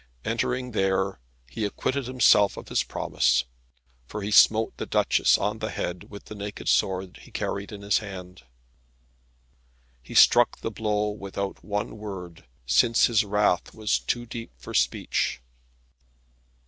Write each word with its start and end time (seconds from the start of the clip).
Entering 0.25 0.71
there 0.71 1.19
he 1.47 1.63
acquitted 1.63 2.07
himself 2.07 2.57
of 2.57 2.69
his 2.69 2.81
promise, 2.81 3.45
for 4.07 4.23
he 4.23 4.31
smote 4.31 4.75
the 4.77 4.87
Duchess 4.87 5.37
on 5.37 5.59
the 5.59 5.69
head 5.69 6.09
with 6.09 6.25
the 6.25 6.33
naked 6.33 6.67
sword 6.69 7.17
he 7.21 7.29
carried 7.29 7.71
in 7.71 7.83
his 7.83 7.99
hand. 7.99 8.41
He 10.01 10.15
struck 10.15 10.57
the 10.61 10.71
blow 10.71 11.09
without 11.09 11.63
one 11.63 11.99
word, 11.99 12.45
since 12.65 13.05
his 13.05 13.23
wrath 13.23 13.75
was 13.75 13.99
too 13.99 14.25
deep 14.25 14.49
for 14.57 14.73
speech. 14.73 15.39